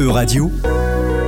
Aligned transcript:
E-Radio, 0.00 0.50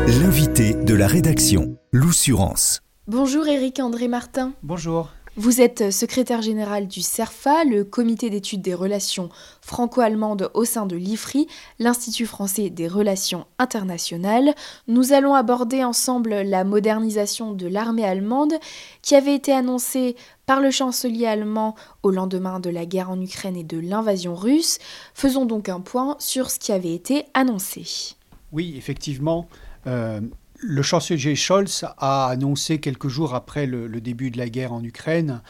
l'invité 0.07 0.73
de 0.73 0.95
la 0.95 1.07
rédaction, 1.07 1.77
l'Oussurance. 1.93 2.81
Bonjour 3.07 3.47
Éric 3.47 3.81
André 3.81 4.09
Martin. 4.09 4.55
Bonjour. 4.63 5.11
Vous 5.37 5.61
êtes 5.61 5.91
secrétaire 5.91 6.41
général 6.41 6.89
du 6.89 7.03
CERFA, 7.03 7.65
le 7.65 7.85
comité 7.85 8.31
d'études 8.31 8.63
des 8.63 8.73
relations 8.73 9.29
franco-allemandes 9.61 10.51
au 10.55 10.65
sein 10.65 10.87
de 10.87 10.97
l'IFRI, 10.97 11.49
l'Institut 11.81 12.25
français 12.25 12.71
des 12.71 12.89
relations 12.89 13.45
internationales. 13.59 14.55
Nous 14.89 15.13
allons 15.13 15.35
aborder 15.35 15.85
ensemble 15.85 16.31
la 16.31 16.65
modernisation 16.65 17.53
de 17.53 17.67
l'armée 17.67 18.07
allemande 18.07 18.55
qui 19.03 19.15
avait 19.15 19.35
été 19.35 19.53
annoncée 19.53 20.17
par 20.47 20.63
le 20.63 20.71
chancelier 20.71 21.27
allemand 21.27 21.75
au 22.03 22.11
lendemain 22.11 22.59
de 22.59 22.71
la 22.71 22.87
guerre 22.87 23.11
en 23.11 23.21
Ukraine 23.21 23.57
et 23.59 23.65
de 23.65 23.79
l'invasion 23.79 24.35
russe. 24.35 24.79
Faisons 25.13 25.45
donc 25.45 25.69
un 25.69 25.81
point 25.81 26.17
sur 26.19 26.51
ce 26.51 26.59
qui 26.59 26.73
avait 26.73 26.95
été 26.95 27.27
annoncé. 27.35 28.17
Oui, 28.53 28.75
effectivement. 28.77 29.49
Euh, 29.87 30.21
le 30.59 30.83
chancelier 30.83 31.35
Scholz 31.35 31.85
a 31.99 32.27
annoncé 32.29 32.79
quelques 32.79 33.09
jours 33.09 33.35
après 33.35 33.67
le, 33.67 33.89
début 34.01 34.31
de 34.31 34.39
la 34.39 34.49
guerre 34.49 34.73
en 34.73 34.85
Ukraine 34.85 35.41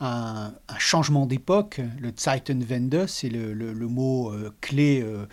un, 0.00 0.54
changement 0.78 1.26
d'époque. 1.26 1.80
Le 2.00 2.10
Zeitenwende, 2.16 3.06
c'est 3.06 3.28
le, 3.28 3.74
mot 3.86 4.30
euh, 4.30 4.50
clé 4.60 5.04
euh, 5.04 5.26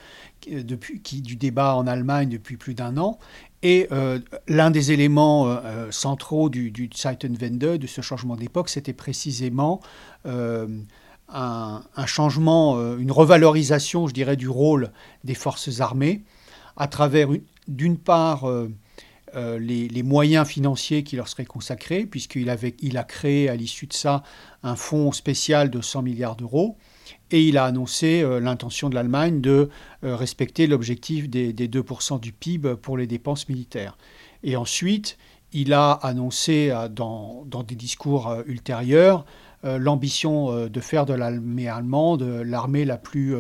du 0.46 1.36
débat 1.38 1.76
en 1.76 1.88
Allemagne 1.88 2.30
depuis 2.30 2.58
plus 2.58 2.74
d'un 2.74 2.98
an. 2.98 3.18
Et 3.62 3.90
l'un 4.48 4.72
des 4.72 4.94
éléments 4.94 5.62
centraux 5.92 6.50
du, 6.50 6.72
du, 6.72 6.88
de 6.88 7.88
ce 7.88 8.00
changement 8.00 8.38
d'époque, 8.38 8.70
c'était 8.70 8.94
précisément 8.94 9.82
un, 10.24 11.82
changement, 12.06 12.96
une 12.98 13.12
revalorisation, 13.12 14.08
je 14.08 14.14
dirais, 14.14 14.38
du 14.38 14.48
rôle 14.48 14.92
des 15.26 15.36
forces 15.36 15.82
armées 15.82 16.24
à 16.80 16.88
travers, 16.88 17.30
d'une 17.68 17.98
part, 17.98 18.50
euh, 19.36 19.60
les, 19.60 20.04
moyens 20.04 20.48
financiers 20.48 21.04
qui 21.04 21.16
leur 21.16 21.28
seraient 21.28 21.46
consacrés, 21.46 22.06
puisqu'il 22.06 22.52
il 22.80 22.98
a 22.98 23.04
créé 23.04 23.50
à 23.50 23.56
l'issue 23.56 23.86
de 23.86 23.94
ça 23.94 24.24
un 24.64 24.76
fonds 24.76 25.12
spécial 25.12 25.70
de 25.70 25.82
100 25.82 26.02
milliards 26.02 26.36
d'euros, 26.36 26.78
et 27.32 27.44
il 27.44 27.58
a 27.58 27.66
annoncé 27.66 28.22
euh, 28.22 28.40
l'intention 28.40 28.90
de 28.90 28.96
l'Allemagne 28.96 29.42
de 29.42 29.70
euh, 30.04 30.16
respecter 30.16 30.68
l'objectif 30.68 31.30
des, 31.30 31.54
2% 31.54 32.20
du 32.20 32.32
PIB 32.32 32.76
pour 32.82 32.98
les 32.98 33.08
dépenses 33.08 33.50
militaires. 33.50 33.98
Et 34.44 34.56
ensuite, 34.56 35.18
il 35.52 35.74
a 35.74 35.92
annoncé 35.92 36.74
dans, 36.92 37.46
des 37.68 37.76
discours 37.76 38.36
ultérieurs 38.46 39.26
l'ambition 39.64 40.68
de 40.68 40.80
faire 40.80 41.08
de 41.08 41.14
l'armée 41.14 41.68
allemande 41.68 42.22
l'armée 42.22 42.86
la 42.86 42.98
plus 42.98 43.36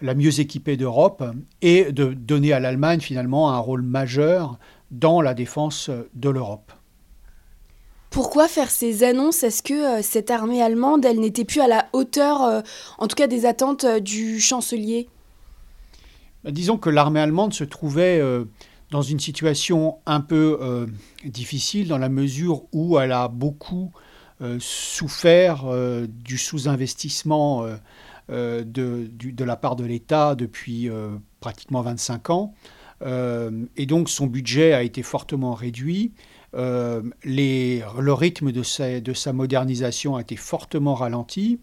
la 0.00 0.14
mieux 0.14 0.40
équipée 0.40 0.76
d'Europe 0.76 1.24
et 1.62 1.92
de 1.92 2.12
donner 2.12 2.52
à 2.52 2.60
l'Allemagne 2.60 3.00
finalement 3.00 3.50
un 3.50 3.58
rôle 3.58 3.82
majeur 3.82 4.58
dans 4.90 5.20
la 5.20 5.34
défense 5.34 5.90
de 6.14 6.30
l'Europe. 6.30 6.72
Pourquoi 8.10 8.48
faire 8.48 8.70
ces 8.70 9.04
annonces? 9.04 9.42
Est-ce 9.42 9.62
que 9.62 9.98
euh, 9.98 10.02
cette 10.02 10.30
armée 10.30 10.62
allemande, 10.62 11.04
elle 11.04 11.20
n'était 11.20 11.44
plus 11.44 11.60
à 11.60 11.68
la 11.68 11.86
hauteur, 11.92 12.42
euh, 12.42 12.60
en 12.96 13.06
tout 13.06 13.16
cas 13.16 13.26
des 13.26 13.44
attentes 13.44 13.84
euh, 13.84 14.00
du 14.00 14.40
chancelier? 14.40 15.08
Bah, 16.42 16.50
Disons 16.50 16.78
que 16.78 16.88
l'armée 16.88 17.20
allemande 17.20 17.52
se 17.52 17.64
trouvait 17.64 18.22
dans 18.90 19.02
une 19.02 19.20
situation 19.20 19.98
un 20.06 20.20
peu 20.20 20.86
difficile 21.24 21.88
dans 21.88 21.98
la 21.98 22.08
mesure 22.08 22.62
où 22.72 22.98
elle 22.98 23.12
a 23.12 23.28
beaucoup 23.28 23.90
souffert 24.60 25.64
du 26.06 26.38
sous-investissement 26.38 27.66
de, 28.28 28.64
de, 29.10 29.44
la 29.44 29.56
part 29.56 29.76
de 29.76 29.84
l'État 29.84 30.34
depuis 30.34 30.90
pratiquement 31.40 31.82
25 31.82 32.30
ans. 32.30 32.54
Euh, 33.02 33.66
et 33.76 33.86
donc 33.86 34.08
son 34.08 34.26
budget 34.26 34.72
a 34.72 34.82
été 34.82 35.02
fortement 35.02 35.54
réduit. 35.54 36.12
Euh, 36.54 37.02
le 37.24 38.12
rythme 38.12 38.52
de 38.52 38.62
sa, 38.62 39.32
modernisation 39.32 40.16
a 40.16 40.20
été 40.20 40.36
fortement 40.36 40.94
ralenti. 40.94 41.60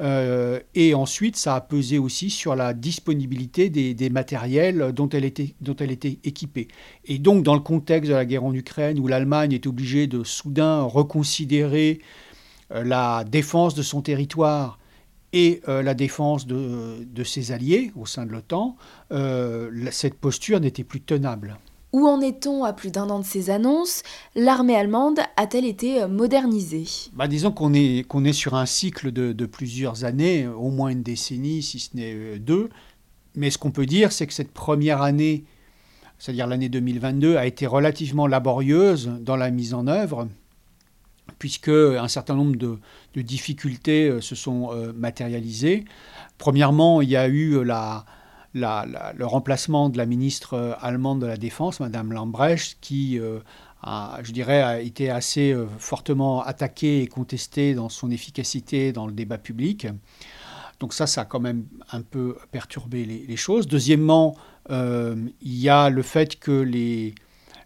Euh, 0.00 0.58
et 0.74 0.92
ensuite, 0.92 1.36
ça 1.36 1.54
a 1.54 1.60
pesé 1.60 1.98
aussi 1.98 2.28
sur 2.28 2.56
la 2.56 2.74
disponibilité 2.74 3.70
des, 3.70 4.10
matériels 4.10 4.92
dont 4.92 5.08
elle, 5.08 5.24
était, 5.24 5.54
dont 5.60 5.76
elle 5.76 5.92
était 5.92 6.18
équipée. 6.24 6.66
Et 7.04 7.18
donc, 7.18 7.44
dans 7.44 7.54
le 7.54 7.60
contexte 7.60 8.10
de 8.10 8.16
la 8.16 8.24
guerre 8.24 8.44
en 8.44 8.52
Ukraine, 8.52 8.98
où 8.98 9.06
l'Allemagne 9.06 9.52
est 9.52 9.68
obligée 9.68 10.08
de 10.08 10.24
soudain 10.24 10.82
reconsidérer 10.82 12.00
la 12.70 13.22
défense 13.22 13.76
de 13.76 13.82
son 13.82 14.02
territoire 14.02 14.80
et 15.34 15.60
euh, 15.68 15.82
la 15.82 15.94
défense 15.94 16.46
de, 16.46 17.24
ses 17.24 17.50
alliés 17.50 17.90
au 17.96 18.06
sein 18.06 18.24
de 18.24 18.30
l'OTAN, 18.30 18.76
euh, 19.10 19.68
cette 19.90 20.14
posture 20.14 20.60
n'était 20.60 20.84
plus 20.84 21.00
tenable. 21.00 21.58
Où 21.92 22.06
en 22.06 22.20
est-on 22.20 22.64
à 22.64 22.72
plus 22.72 22.92
d'un 22.92 23.10
an 23.10 23.18
de 23.18 23.24
ces 23.24 23.50
annonces? 23.50 24.02
L'armée 24.36 24.76
allemande 24.76 25.18
a-t-elle 25.36 25.64
été 25.64 26.02
euh, 26.02 26.08
modernisée? 26.08 26.86
Bah, 27.14 27.26
Disons 27.26 27.50
qu'on 27.50 27.74
est, 27.74 28.06
qu'on 28.06 28.24
est 28.24 28.32
sur 28.32 28.54
un 28.54 28.64
cycle 28.64 29.10
de, 29.10 29.46
plusieurs 29.46 30.04
années, 30.04 30.46
au 30.46 30.70
moins 30.70 30.90
une 30.90 31.02
décennie, 31.02 31.62
si 31.64 31.80
ce 31.80 31.96
n'est 31.96 32.38
deux. 32.38 32.68
Mais 33.34 33.50
ce 33.50 33.58
qu'on 33.58 33.72
peut 33.72 33.86
dire, 33.86 34.12
c'est 34.12 34.28
que 34.28 34.32
cette 34.32 34.52
première 34.52 35.02
année, 35.02 35.44
c'est-à-dire 36.20 36.46
l'année 36.46 36.68
2022, 36.68 37.36
a 37.36 37.46
été 37.46 37.66
relativement 37.66 38.28
laborieuse 38.28 39.10
dans 39.20 39.36
la 39.36 39.50
mise 39.50 39.74
en 39.74 39.88
œuvre 39.88 40.28
puisque 41.38 41.68
un 41.68 42.08
certain 42.08 42.34
nombre 42.34 42.56
de, 42.56 42.78
difficultés 43.22 44.08
euh, 44.08 44.20
se 44.20 44.34
sont 44.34 44.70
euh, 44.72 44.92
matérialisées. 44.92 45.84
Premièrement, 46.38 47.00
il 47.00 47.08
y 47.08 47.16
a 47.16 47.28
eu 47.28 47.62
le 48.54 49.24
remplacement 49.24 49.88
de 49.88 49.98
la 49.98 50.06
ministre 50.06 50.54
euh, 50.54 50.72
allemande 50.80 51.20
de 51.20 51.26
la 51.26 51.36
Défense, 51.36 51.80
Madame 51.80 52.12
Lambrecht, 52.12 52.78
qui 52.80 53.20
a, 53.82 54.18
je 54.22 54.32
dirais, 54.32 54.62
a 54.62 54.80
été 54.80 55.10
assez 55.10 55.54
fortement 55.78 56.42
attaquée 56.42 57.02
et 57.02 57.06
contestée 57.06 57.74
dans 57.74 57.88
son 57.88 58.10
efficacité 58.10 58.92
dans 58.92 59.06
le 59.06 59.12
débat 59.12 59.38
public. 59.38 59.86
Donc 60.80 60.92
ça, 60.92 61.06
ça 61.06 61.22
a 61.22 61.24
quand 61.24 61.40
même 61.40 61.66
un 61.92 62.02
peu 62.02 62.36
perturbé 62.50 63.04
les, 63.04 63.36
choses. 63.36 63.68
Deuxièmement, 63.68 64.36
il 64.70 65.32
y 65.42 65.68
a 65.68 65.90
le 65.90 66.02
fait 66.02 66.38
que 66.38 66.50
les, 66.50 67.14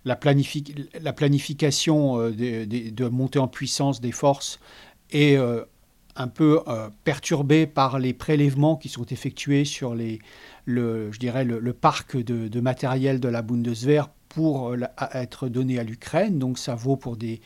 la, 0.09 1.13
planification 1.13 2.21
euh, 2.21 2.31
de, 2.33 3.09
montée 3.09 3.39
en 3.39 3.49
puissance 3.49 4.01
des 4.01 4.13
forces 4.13 4.59
est 5.11 5.37
euh, 5.37 5.65
un 6.17 6.29
peu 6.29 6.61
euh, 6.67 6.89
perturbée 7.05 7.67
par 7.67 7.99
les 7.99 8.15
prélèvements 8.15 8.77
qui 8.77 8.89
sont 8.89 9.05
effectués 9.07 9.65
sur 9.65 9.95
le, 9.95 10.19
parc 11.81 12.17
de, 12.17 12.61
matériel 12.61 13.21
de 13.21 13.29
la 13.29 13.43
Bundeswehr 13.43 14.11
pour 14.38 14.72
être 15.15 15.49
donné 15.49 15.81
à 15.81 15.82
l'Ukraine. 15.82 16.38
Donc 16.38 16.59
ça 16.59 16.76
vaut 16.76 16.94
pour 16.94 17.16
des, 17.16 17.41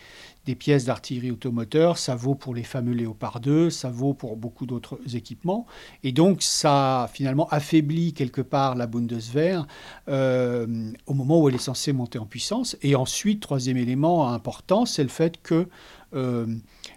pièces 0.59 0.85
d'artillerie 0.85 1.31
automoteur, 1.31 1.97
ça 1.97 2.15
vaut 2.15 2.35
pour 2.35 2.55
les 2.55 2.65
fameux 2.65 2.93
Léopard 2.93 3.41
2, 3.41 3.71
ça 3.71 3.89
vaut 3.89 4.13
pour 4.13 4.37
beaucoup 4.37 4.67
d'autres 4.67 4.99
équipements. 5.15 5.67
Et 6.05 6.13
donc 6.13 6.43
ça 6.43 7.09
finalement 7.15 7.49
affaibli 7.49 8.13
quelque 8.13 8.43
part 8.43 8.75
la 8.75 8.87
Bundeswehr 8.87 9.67
euh, 10.09 10.67
au 11.07 11.15
moment 11.15 11.41
où 11.41 11.49
elle 11.49 11.55
est 11.55 11.59
censée 11.59 11.95
monter 11.95 12.19
en 12.19 12.27
puissance. 12.27 12.77
Et 12.83 12.95
ensuite, 12.95 13.41
troisième 13.41 13.79
élément 13.79 14.29
important, 14.29 14.85
c'est 14.85 15.03
le 15.03 15.09
fait 15.09 15.41
que 15.43 15.69
euh, 16.15 16.47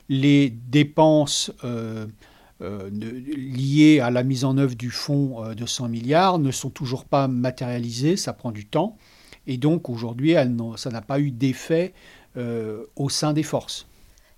les 0.09 0.49
dépenses... 0.49 1.53
Euh, 1.63 2.07
liées 2.61 3.99
à 3.99 4.09
la 4.11 4.23
mise 4.23 4.45
en 4.45 4.57
œuvre 4.57 4.75
du 4.75 4.89
fonds 4.89 5.53
de 5.53 5.65
100 5.65 5.89
milliards 5.89 6.39
ne 6.39 6.51
sont 6.51 6.69
toujours 6.69 7.03
pas 7.03 7.27
matérialisées, 7.27 8.15
ça 8.15 8.31
prend 8.31 8.53
du 8.53 8.65
temps. 8.65 8.97
Et 9.47 9.57
donc 9.57 9.89
aujourd'hui, 9.89 10.35
ça 10.77 10.89
n'a 10.89 11.01
pas 11.01 11.19
eu 11.19 11.31
d'effet 11.31 11.93
euh, 12.37 12.83
au 12.95 13.09
sein 13.09 13.31
des 13.31 13.43
forces. 13.43 13.87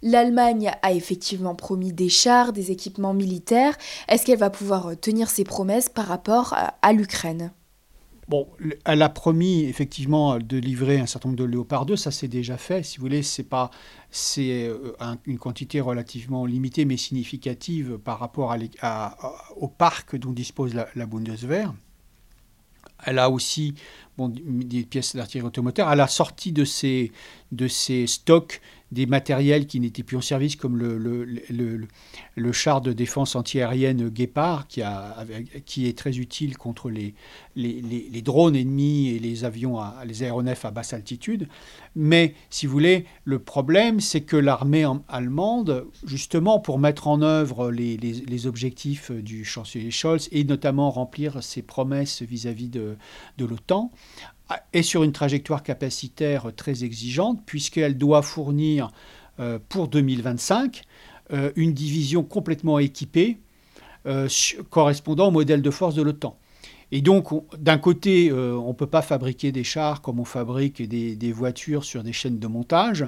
L'Allemagne 0.04 0.72
a 0.84 0.92
effectivement 0.92 1.56
promis 1.56 1.92
des 1.92 2.10
chars, 2.10 2.54
des 2.54 2.70
équipements 2.70 3.16
militaires. 3.16 3.76
Est-ce 4.08 4.24
qu'elle 4.26 4.38
va 4.38 4.52
pouvoir 4.52 4.88
euh, 4.90 4.96
tenir 4.96 5.30
ses 5.30 5.44
promesses 5.44 5.90
par 5.90 6.06
rapport 6.06 6.56
à, 6.82 6.94
l'Ukraine? 6.94 7.52
Bon, 8.28 8.48
elle 8.86 9.02
a 9.02 9.10
promis 9.10 9.64
effectivement 9.64 10.38
de 10.38 10.58
livrer 10.58 11.00
un 11.00 11.08
certain 11.08 11.30
nombre 11.30 11.40
de 11.40 11.46
Léopard 11.46 11.88
2, 11.88 11.96
ça 11.96 12.12
c'est 12.12 12.28
déjà 12.28 12.58
fait. 12.58 12.84
Si 12.84 12.98
vous 12.98 13.02
voulez, 13.02 13.24
c'est 13.24 13.42
pas 13.42 13.72
c'est 14.12 14.68
euh, 14.68 14.94
une 15.26 15.40
quantité 15.40 15.82
relativement 15.82 16.46
limitée 16.46 16.86
mais 16.86 16.98
significative 16.98 17.98
par 17.98 18.20
rapport 18.20 18.56
à, 18.82 19.18
au 19.56 19.68
parc 19.68 20.16
dont 20.18 20.32
dispose 20.32 20.76
la, 20.76 20.88
la 20.96 21.08
Bundeswehr. 21.08 21.74
Elle 23.06 23.20
a 23.20 23.30
aussi 23.30 23.76
des 24.18 24.84
pièces 24.84 25.16
d'artillerie 25.16 25.48
automoteur. 25.48 25.88
À 25.88 25.96
la 25.96 26.08
sortie 26.08 26.52
de 26.52 26.66
ces, 26.66 27.12
de 27.52 27.68
ces 27.68 28.08
stocks, 28.08 28.62
des 28.92 29.06
matériels 29.06 29.68
qui 29.68 29.80
n'étaient 29.80 30.04
plus 30.04 30.18
en 30.18 30.22
service, 30.22 30.56
comme 30.56 30.78
le, 30.78 30.98
le, 30.98 31.26
le, 31.26 31.88
le 32.36 32.52
char 32.52 32.82
de 32.82 32.94
défense 32.94 33.36
antiaérienne 33.36 34.10
Guépard, 34.10 34.68
qui, 34.68 34.82
a, 34.82 35.26
qui 35.66 35.88
est 35.88 35.98
très 35.98 36.18
utile 36.18 36.58
contre 36.58 36.90
les, 36.90 37.14
les, 37.56 37.82
les, 37.82 38.22
drones 38.22 38.56
ennemis 38.56 39.10
et 39.10 39.20
les 39.20 39.44
avions, 39.44 39.78
à, 39.78 40.04
les 40.06 40.24
aéronefs 40.24 40.64
à 40.64 40.72
basse 40.72 40.94
altitude. 40.94 41.50
Mais, 41.96 42.34
si 42.50 42.66
vous 42.66 42.72
voulez, 42.72 43.06
le 43.26 43.40
problème, 43.40 44.00
c'est 44.00 44.22
que 44.22 44.38
l'armée 44.38 44.86
allemande, 45.10 45.86
justement, 46.06 46.60
pour 46.60 46.80
mettre 46.80 47.08
en 47.08 47.22
œuvre 47.22 47.72
les, 47.72 48.48
objectifs 48.48 49.12
du 49.12 49.44
chancelier 49.44 49.92
Scholz, 49.92 50.30
et 50.32 50.44
notamment 50.44 50.92
remplir 50.92 51.44
ses 51.44 51.62
promesses 51.62 52.22
vis-à-vis 52.22 52.70
de, 52.70 52.96
de 53.38 53.46
l'OTAN, 53.46 53.92
est 54.74 54.82
sur 54.82 55.04
une 55.04 55.12
trajectoire 55.12 55.64
capacitaire 55.64 56.52
très 56.56 56.84
exigeante, 56.84 57.42
puisqu'elle 57.46 57.98
doit 57.98 58.22
fournir 58.22 58.92
pour 59.70 59.88
2025 59.88 60.84
une 61.56 61.74
division 61.74 62.24
complètement 62.24 62.80
équipée 62.80 63.40
correspondant 64.70 65.28
au 65.28 65.32
modèle 65.32 65.62
de 65.62 65.70
force 65.70 65.96
de 65.96 66.02
l'OTAN. 66.02 66.38
Et 66.92 67.02
donc, 67.02 67.30
d'un 67.58 67.78
côté, 67.78 68.30
euh, 68.30 68.56
on 68.56 68.70
ne 68.70 68.74
peut 68.74 68.88
pas 68.88 69.02
fabriquer 69.02 69.52
des 69.52 69.66
chars 69.66 70.02
comme 70.02 70.20
on 70.20 70.26
fabrique 70.26 70.82
des, 70.82 71.32
voitures 71.34 71.84
sur 71.84 72.02
des 72.02 72.14
chaînes 72.14 72.40
de 72.40 72.48
montage 72.48 73.06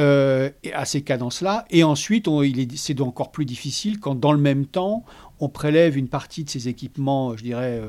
euh, 0.00 0.50
à 0.72 0.84
ces 0.84 1.02
cadences-là. 1.02 1.64
Et 1.70 1.84
ensuite, 1.84 2.28
c'est 2.74 3.00
encore 3.00 3.30
plus 3.30 3.44
difficile 3.44 4.00
quand, 4.00 4.16
dans 4.16 4.32
le 4.32 4.40
même 4.40 4.66
temps, 4.66 5.04
on 5.38 5.48
prélève 5.48 5.96
une 5.96 6.08
partie 6.08 6.42
de 6.42 6.50
ces 6.50 6.68
équipements, 6.68 7.36
je 7.36 7.44
dirais, 7.44 7.80
euh, 7.80 7.88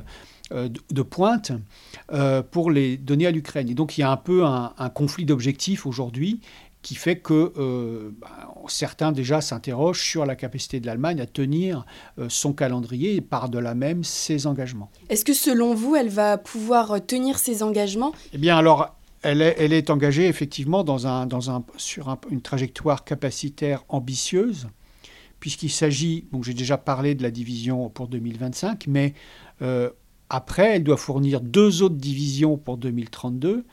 de, 0.51 1.01
pointe 1.01 1.51
pour 2.51 2.69
les 2.69 2.97
donner 2.97 3.27
à 3.27 3.31
l'Ukraine. 3.31 3.69
Et 3.69 3.73
donc, 3.73 3.97
il 3.97 4.01
y 4.01 4.03
a 4.03 4.11
un 4.11 4.17
peu 4.17 4.43
un 4.45 4.89
conflit 4.93 5.25
d'objectifs 5.25 5.85
aujourd'hui 5.85 6.41
qui 6.83 6.95
fait 6.95 7.15
que 7.15 7.53
euh, 7.57 8.11
bah, 8.21 8.53
certains 8.67 9.11
déjà 9.11 9.41
s'interrogent 9.41 10.03
sur 10.03 10.25
la 10.25 10.35
capacité 10.35 10.79
de 10.79 10.85
l'Allemagne 10.85 11.19
à 11.21 11.25
tenir 11.25 11.85
euh, 12.19 12.27
son 12.29 12.53
calendrier 12.53 13.15
et 13.15 13.21
par 13.21 13.49
de 13.49 13.57
là 13.57 13.73
même 13.73 14.03
ses 14.03 14.45
engagements. 14.45 14.91
Est-ce 15.09 15.25
que 15.25 15.33
selon 15.33 15.73
vous, 15.73 15.95
elle 15.95 16.09
va 16.09 16.37
pouvoir 16.37 17.03
tenir 17.05 17.39
ses 17.39 17.63
engagements? 17.63 18.11
Eh 18.33 18.37
bien 18.37 18.57
alors, 18.57 18.95
elle 19.23 19.41
est, 19.41 19.55
elle 19.57 19.71
est, 19.71 19.89
engagée 19.89 20.27
effectivement 20.27 20.83
dans 20.83 21.07
un, 21.07 21.25
dans 21.25 21.49
un, 21.49 21.63
sur 21.77 22.15
une 22.29 22.41
trajectoire 22.41 23.05
capacitaire 23.05 23.85
ambitieuse, 23.87 24.67
puisqu'il 25.39 25.71
s'agit, 25.71 26.27
donc 26.33 26.43
j'ai 26.43 26.53
déjà 26.53 26.77
parlé 26.77 27.15
de 27.15 27.23
la 27.23 27.31
division 27.31 27.89
pour 27.89 28.09
2025, 28.09 28.87
mais 28.87 29.13
euh, 29.61 29.89
après, 30.35 30.75
elle 30.75 30.83
doit 30.83 30.97
fournir 30.97 31.41
deux 31.41 31.81
autres 31.83 31.95
divisions 31.95 32.57
pour 32.57 32.77
2032 32.77 33.65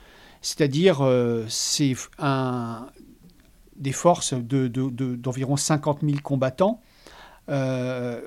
c'est-à-dire 0.42 1.06
c'est 1.48 1.94
un, 2.18 2.86
des 3.80 3.92
forces 3.92 4.34
d'environ 4.34 5.54
de, 5.54 5.58
50 5.58 6.00
000 6.02 6.18
combattants, 6.22 6.80
euh, 7.48 8.20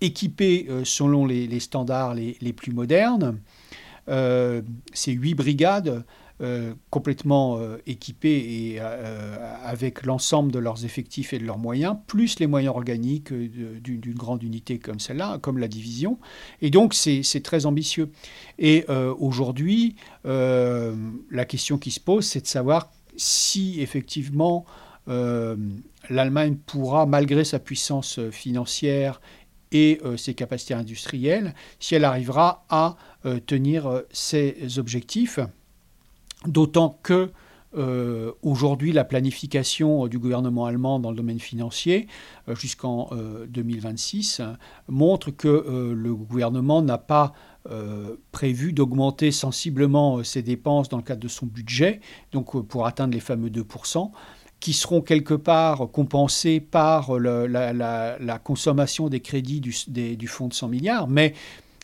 équipés 0.00 0.66
euh, 0.68 0.84
selon 0.84 1.24
les, 1.24 1.60
standards 1.60 2.14
les, 2.14 2.52
plus 2.52 2.72
modernes. 2.72 3.38
Euh, 4.08 4.62
c'est 4.92 5.12
huit 5.12 5.34
brigades 5.34 6.04
complètement 6.88 7.60
équipées 7.86 8.72
et 8.72 8.80
avec 8.80 10.04
l'ensemble 10.04 10.52
de 10.52 10.58
leurs 10.58 10.84
effectifs 10.84 11.32
et 11.32 11.38
de 11.38 11.44
leurs 11.44 11.58
moyens, 11.58 11.96
plus 12.06 12.38
les 12.38 12.46
moyens 12.46 12.74
organiques 12.74 13.32
d'une 13.32 14.14
grande 14.14 14.42
unité 14.42 14.78
comme 14.78 15.00
celle-là, 15.00 15.38
comme 15.38 15.58
la 15.58 15.68
division. 15.68 16.18
Et 16.62 16.70
donc 16.70 16.94
c'est 16.94 17.42
très 17.42 17.66
ambitieux. 17.66 18.10
Et 18.58 18.86
aujourd'hui, 19.18 19.96
la 20.24 21.44
question 21.46 21.76
qui 21.78 21.90
se 21.90 22.00
pose, 22.00 22.24
c'est 22.24 22.40
de 22.40 22.46
savoir 22.46 22.90
si 23.16 23.80
effectivement 23.80 24.64
euh, 25.08 25.56
l'Allemagne 26.08 26.56
pourra, 26.56 27.06
malgré 27.06 27.44
sa 27.44 27.58
puissance 27.58 28.18
euh, 28.18 28.30
financière 28.30 29.20
et 29.72 30.00
euh, 30.04 30.16
ses 30.16 30.34
capacités 30.34 30.74
industrielles, 30.74 31.54
si 31.78 31.94
elle 31.94 32.04
arrivera 32.04 32.64
à 32.68 32.96
tenir 33.46 34.02
ses 34.10 34.78
objectifs, 34.78 35.40
d'autant 36.46 36.98
que 37.02 37.30
aujourd'hui, 38.42 38.90
la 38.90 39.04
planification 39.04 40.08
du 40.08 40.18
gouvernement 40.18 40.66
allemand 40.66 40.98
dans 40.98 41.10
le 41.10 41.16
domaine 41.16 41.38
financier 41.38 42.08
jusqu'en 42.48 43.10
2026 43.46 44.42
montre 44.88 45.30
que 45.30 45.92
le 45.96 46.14
gouvernement 46.16 46.82
n'a 46.82 46.98
pas 46.98 47.32
euh, 47.68 48.16
prévu 48.32 48.72
d'augmenter 48.72 49.30
sensiblement 49.30 50.16
euh, 50.16 50.24
ses 50.24 50.40
dépenses 50.40 50.88
dans 50.88 50.96
le 50.96 51.02
cadre 51.02 51.20
de 51.20 51.28
son 51.28 51.44
budget, 51.44 52.00
donc 52.32 52.56
euh, 52.56 52.62
pour 52.62 52.86
atteindre 52.86 53.12
les 53.12 53.20
fameux 53.20 53.50
2%, 53.50 54.10
qui 54.60 54.72
seront 54.72 55.02
quelque 55.02 55.34
part 55.34 55.90
compensés 55.92 56.58
par 56.58 57.18
la, 57.18 58.38
consommation 58.42 59.10
des 59.10 59.20
crédits 59.20 59.60
du, 59.60 59.74
du, 60.16 60.26
fonds 60.26 60.48
de 60.48 60.54
100 60.54 60.68
milliards, 60.68 61.06
mais 61.06 61.34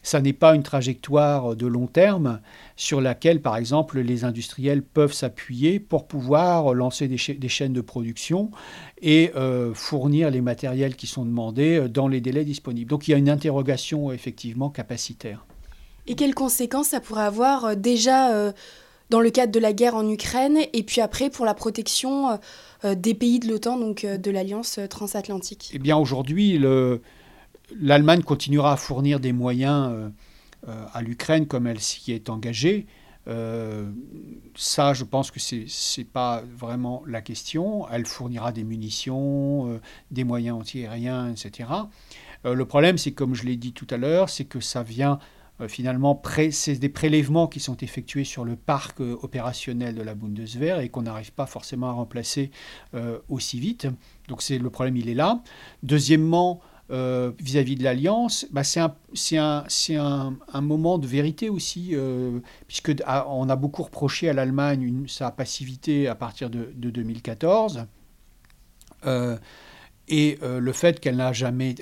ça 0.07 0.21
n'est 0.21 0.33
pas 0.33 0.55
une 0.55 0.63
trajectoire 0.63 1.57
de 1.57 1.67
long 1.67 1.87
terme 1.87 2.41
sur 2.77 3.01
laquelle, 3.01 3.43
par 3.43 3.57
exemple, 3.57 3.99
les 4.01 4.25
industriels 4.25 4.83
peuvent 4.83 5.13
s'appuyer 5.13 5.81
pour 5.81 6.07
pouvoir 6.07 6.75
lancer 6.75 7.09
des, 7.09 7.49
chaînes 7.49 7.73
de 7.73 7.81
production 7.81 8.51
et 9.03 9.33
fournir 9.75 10.31
les 10.31 10.41
matériels 10.41 10.95
qui 10.95 11.07
sont 11.07 11.25
demandés 11.25 11.89
dans 11.89 12.07
les 12.07 12.21
délais 12.21 12.45
disponibles. 12.45 12.89
Donc 12.89 13.09
il 13.09 13.11
y 13.11 13.15
a 13.15 13.17
une 13.19 13.29
interrogation 13.31 14.13
effectivement 14.13 14.71
capacitaire. 14.71 15.45
Et 16.07 16.15
quelles 16.15 16.35
conséquences 16.35 16.89
ça 16.89 17.01
pourrait 17.01 17.25
avoir 17.25 17.65
euh, 17.65 17.75
déjà 17.75 18.33
euh, 18.33 18.53
dans 19.11 19.21
le 19.21 19.31
cadre 19.31 19.53
de 19.53 19.59
la 19.59 19.73
guerre 19.73 19.97
en 19.97 20.09
Ukraine 20.09 20.59
et 20.73 20.83
puis 20.83 21.01
après 21.01 21.31
pour 21.31 21.45
la 21.45 21.55
protection 21.55 22.39
euh, 22.85 22.95
des 22.95 23.15
pays 23.15 23.39
de 23.39 23.49
l'OTAN, 23.49 23.79
donc 23.79 24.05
de 24.05 24.31
l'Alliance 24.31 24.79
transatlantique? 24.89 25.71
Eh 25.73 25.79
bien 25.79 25.97
aujourd'hui, 25.97 26.59
l'Allemagne 27.81 28.23
continuera 28.23 28.73
à 28.73 28.77
fournir 28.77 29.21
des 29.21 29.33
moyens 29.33 30.13
à 30.67 31.03
l'Ukraine 31.03 31.47
comme 31.47 31.67
elle 31.67 31.81
s'y 31.81 32.13
est 32.13 32.29
engagée. 32.29 32.87
ça, 33.27 34.95
je 34.95 35.05
pense 35.05 35.31
que 35.31 35.41
ce 35.41 36.01
n'est 36.01 36.05
pas 36.05 36.43
vraiment 36.57 37.03
la 37.07 37.21
question. 37.21 37.89
Elle 37.91 38.07
fournira 38.07 38.53
des 38.53 38.65
munitions, 38.65 39.81
des 40.11 40.25
moyens 40.25 40.59
antiaériens, 40.59 41.31
etc. 41.31 41.71
le 42.45 42.65
problème, 42.65 42.99
c'est 42.99 43.13
comme 43.13 43.35
je 43.35 43.45
l'ai 43.45 43.57
dit 43.57 43.73
tout 43.73 43.87
à 43.91 43.97
l'heure, 43.97 44.29
c'est 44.29 44.45
que 44.45 44.61
ça 44.61 44.83
vient 44.83 45.19
euh, 45.61 45.69
finalement, 45.69 46.21
c'est 46.51 46.77
des 46.77 46.89
prélèvements 46.89 47.47
qui 47.47 47.61
sont 47.61 47.77
effectués 47.79 48.25
sur 48.25 48.45
le 48.45 48.57
parc 48.57 49.01
euh, 49.01 49.17
opérationnel 49.23 49.95
de 49.95 50.03
la 50.03 50.15
Bundeswehr 50.15 50.81
et 50.81 50.89
qu'on 50.89 51.03
n'arrive 51.03 51.33
pas 51.33 51.47
forcément 51.47 51.89
à 51.89 51.93
remplacer 51.93 52.51
euh, 52.95 53.19
aussi 53.29 53.59
vite. 53.59 53.89
Donc 54.29 54.43
c'est 54.43 54.59
le 54.59 54.71
problème, 54.71 54.97
il 54.97 55.09
est 55.09 55.15
là. 55.15 55.43
Deuxièmement, 55.83 56.61
vis-à-vis 56.91 57.77
de 57.77 57.85
l'alliance, 57.85 58.47
bah, 58.51 58.63
c'est 58.65 58.81
un, 59.37 60.61
moment 60.61 60.99
de 60.99 61.07
vérité 61.07 61.49
aussi, 61.49 61.95
puisque 62.67 62.95
ah, 63.05 63.27
on 63.29 63.49
a 63.49 63.57
beaucoup 63.57 63.83
reproché 63.83 64.29
à 64.29 64.33
l'Allemagne 64.33 65.05
sa 65.09 65.31
passivité 65.31 66.09
à 66.09 66.15
partir 66.15 66.51
de 66.51 66.91
2014. 66.91 67.87
Et 70.09 70.39
euh, 70.43 70.61
le 70.61 70.73
fait 70.73 71.01
qu'elle 71.01 71.17
n'a 71.17 71.33
jamais, 71.33 71.75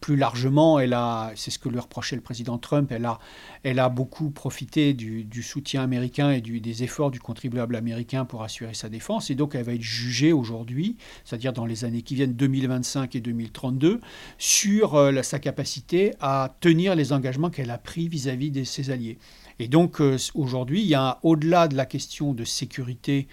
plus 0.00 0.16
largement, 0.16 0.80
elle 0.80 0.92
a, 0.92 1.30
c'est 1.36 1.52
ce 1.52 1.58
que 1.58 1.68
lui 1.68 1.78
reprochait 1.78 2.16
le 2.16 2.22
président 2.22 2.58
Trump, 2.58 2.90
elle 2.90 3.04
a, 3.04 3.20
elle 3.62 3.78
a 3.78 3.88
beaucoup 3.88 4.30
profité 4.30 4.92
du, 4.92 5.42
soutien 5.42 5.82
américain 5.82 6.30
et 6.32 6.40
des 6.40 6.82
efforts 6.82 7.12
du 7.12 7.20
contribuable 7.20 7.76
américain 7.76 8.24
pour 8.24 8.42
assurer 8.42 8.74
sa 8.74 8.88
défense. 8.88 9.30
Et 9.30 9.36
donc 9.36 9.54
elle 9.54 9.64
va 9.64 9.74
être 9.74 9.82
jugée 9.82 10.32
aujourd'hui, 10.32 10.96
c'est-à-dire 11.24 11.52
dans 11.52 11.66
les 11.66 11.84
années 11.84 12.02
qui 12.02 12.16
viennent 12.16 12.34
2025 12.34 13.14
et 13.14 13.20
2032, 13.20 14.00
sur 14.38 14.96
euh, 14.96 15.22
sa 15.22 15.38
capacité 15.38 16.14
à 16.20 16.56
tenir 16.60 16.96
les 16.96 17.12
engagements 17.12 17.50
qu'elle 17.50 17.70
a 17.70 17.78
pris 17.78 18.08
vis-à-vis 18.08 18.50
de 18.50 18.64
ses 18.64 18.90
alliés. 18.90 19.18
Et 19.60 19.68
donc 19.68 20.00
euh, 20.00 20.16
aujourd'hui, 20.34 20.82
il 20.82 20.88
y 20.88 20.94
a 20.94 21.18
au-delà 21.22 21.68
de 21.68 21.76
la 21.76 21.86
question 21.86 22.32
de 22.32 22.44
sécurité 22.44 23.28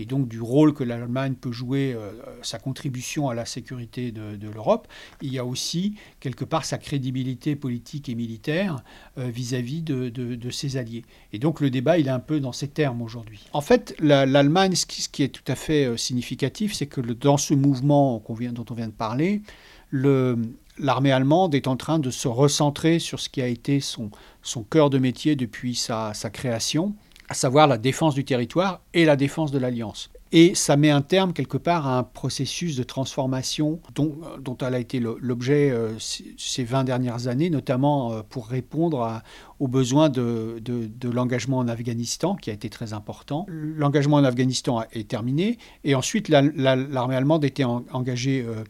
et 0.00 0.06
donc 0.06 0.28
du 0.28 0.40
rôle 0.40 0.72
que 0.72 0.82
l'Allemagne 0.82 1.34
peut 1.34 1.52
jouer, 1.52 1.92
euh, 1.92 2.10
sa 2.40 2.58
contribution 2.58 3.28
à 3.28 3.34
la 3.34 3.44
sécurité 3.44 4.12
de, 4.12 4.48
l'Europe, 4.52 4.88
il 5.20 5.32
y 5.32 5.38
a 5.38 5.44
aussi 5.44 5.94
quelque 6.20 6.44
part 6.44 6.64
sa 6.64 6.78
crédibilité 6.78 7.54
politique 7.54 8.08
et 8.08 8.14
militaire 8.14 8.82
euh, 9.18 9.28
vis-à-vis 9.28 9.82
de, 9.82 10.50
ses 10.50 10.78
alliés. 10.78 11.04
Et 11.32 11.38
donc 11.38 11.60
le 11.60 11.70
débat, 11.70 11.98
il 11.98 12.06
est 12.06 12.10
un 12.10 12.18
peu 12.18 12.40
dans 12.40 12.52
ces 12.52 12.68
termes 12.68 13.02
aujourd'hui. 13.02 13.44
En 13.52 13.60
fait, 13.60 13.94
l'Allemagne, 14.00 14.74
ce, 14.74 14.86
qui 14.86 15.22
est 15.22 15.28
tout 15.28 15.44
à 15.46 15.54
fait 15.54 15.84
euh, 15.84 15.96
significatif, 15.98 16.72
c'est 16.72 16.86
que 16.86 17.00
dans 17.00 17.36
ce 17.36 17.52
mouvement 17.52 18.22
dont 18.26 18.64
on 18.70 18.74
vient 18.74 18.88
de 18.88 18.92
parler, 18.92 19.42
l'armée 19.92 21.12
allemande 21.12 21.54
est 21.54 21.66
en 21.66 21.76
train 21.76 21.98
de 21.98 22.10
se 22.10 22.26
recentrer 22.26 22.98
sur 22.98 23.20
ce 23.20 23.28
qui 23.28 23.42
a 23.42 23.46
été 23.46 23.80
son, 23.80 24.10
cœur 24.70 24.88
de 24.88 24.98
métier 24.98 25.36
depuis 25.36 25.74
sa 25.74 26.12
création, 26.32 26.94
à 27.30 27.34
savoir 27.34 27.68
la 27.68 27.78
défense 27.78 28.14
du 28.14 28.24
territoire 28.24 28.82
et 28.92 29.04
la 29.04 29.14
défense 29.16 29.52
de 29.52 29.58
l'alliance. 29.58 30.10
Et 30.32 30.54
ça 30.54 30.76
met 30.76 30.90
un 30.90 31.00
terme 31.00 31.32
quelque 31.32 31.56
part 31.56 31.88
à 31.88 31.98
un 31.98 32.02
processus 32.04 32.76
de 32.76 32.84
transformation 32.84 33.80
dont, 33.94 34.16
dont 34.38 34.56
elle 34.58 34.74
a 34.74 34.78
été 34.78 35.00
l'objet 35.00 35.70
euh, 35.70 35.90
ces 35.98 36.62
20 36.62 36.84
dernières 36.84 37.26
années, 37.26 37.50
notamment 37.50 38.12
euh, 38.12 38.22
pour 38.28 38.46
répondre 38.46 39.22
aux 39.58 39.66
besoins 39.66 40.08
de, 40.08 40.62
l'engagement 41.02 41.58
en 41.58 41.66
Afghanistan, 41.66 42.36
qui 42.36 42.50
a 42.50 42.52
été 42.52 42.70
très 42.70 42.92
important. 42.92 43.44
L'engagement 43.48 44.16
en 44.16 44.24
Afghanistan 44.24 44.84
est 44.92 45.08
terminé, 45.08 45.58
et 45.82 45.96
ensuite 45.96 46.28
l'armée 46.28 47.16
allemande 47.16 47.44
était 47.44 47.64
engagée 47.64 48.44
euh, 48.46 48.62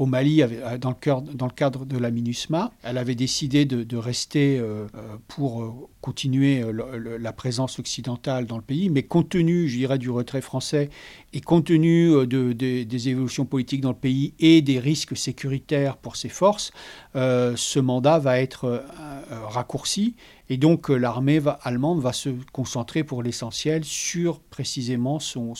au 0.00 0.06
Mali 0.06 0.42
euh, 0.42 0.78
dans 0.78 0.90
le, 0.90 1.54
cadre 1.54 1.84
de 1.84 1.98
la 1.98 2.10
MINUSMA. 2.10 2.72
Elle 2.82 2.96
avait 2.96 3.14
décidé 3.14 3.66
de, 3.66 3.96
rester 3.96 4.58
euh, 4.58 4.86
euh, 4.94 5.16
pour 5.28 5.88
continuer 6.00 6.64
la 6.72 7.32
présence 7.34 7.78
occidentale 7.78 8.46
dans 8.46 8.56
le 8.56 8.62
pays, 8.62 8.88
mais 8.88 9.02
compte 9.02 9.28
tenu, 9.28 9.68
je 9.68 9.76
dirais, 9.76 9.98
du 9.98 10.08
retrait 10.08 10.40
français 10.40 10.88
et 11.34 11.42
compte 11.42 11.66
tenu 11.66 12.26
de, 12.26 12.52
des 12.52 13.08
évolutions 13.10 13.44
politiques 13.44 13.82
dans 13.82 13.90
le 13.90 13.94
pays 13.94 14.32
et 14.40 14.62
des 14.62 14.78
risques 14.78 15.14
sécuritaires 15.14 15.98
pour 15.98 16.16
ses 16.16 16.30
forces, 16.30 16.72
ce 17.14 17.78
mandat 17.78 18.18
va 18.18 18.40
être 18.40 18.82
raccourci 19.30 20.14
Et 20.52 20.56
donc 20.56 20.88
l'armée 20.88 21.40
allemande 21.62 22.00
va 22.00 22.12
se 22.12 22.30
concentrer 22.52 23.04
pour 23.04 23.22
l'essentiel 23.22 23.84
sur 23.84 24.40
précisément 24.40 25.20
son, 25.20 25.54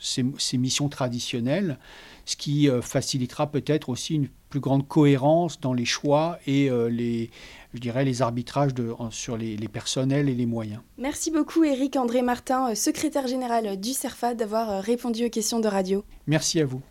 ses, 0.00 0.58
missions 0.58 0.88
traditionnelles, 0.88 1.78
ce 2.24 2.34
qui 2.34 2.68
facilitera 2.82 3.46
peut-être 3.46 3.88
aussi 3.88 4.16
une 4.16 4.28
plus 4.48 4.58
grande 4.58 4.86
cohérence 4.88 5.60
dans 5.60 5.72
les 5.72 5.84
choix 5.84 6.38
et 6.48 6.68
les, 6.90 7.30
je 7.72 7.78
dirais, 7.78 8.04
les 8.04 8.20
arbitrages 8.20 8.74
de, 8.74 8.92
sur 9.10 9.36
les, 9.36 9.56
les, 9.56 9.68
personnels 9.68 10.28
et 10.28 10.34
les 10.34 10.46
moyens. 10.46 10.80
Merci 10.98 11.30
beaucoup 11.30 11.62
Eric 11.62 11.94
André 11.94 12.22
Martin, 12.22 12.74
secrétaire 12.74 13.28
général 13.28 13.78
du 13.78 13.92
CERFA, 13.92 14.34
d'avoir 14.34 14.82
répondu 14.82 15.26
aux 15.26 15.30
questions 15.30 15.60
de 15.60 15.68
radio. 15.68 16.04
Merci 16.26 16.60
à 16.60 16.66
vous. 16.66 16.82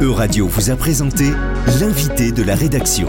Euradio 0.00 0.48
vous 0.48 0.70
a 0.70 0.76
présenté 0.76 1.30
l'invité 1.80 2.32
de 2.32 2.42
la 2.42 2.56
rédaction. 2.56 3.08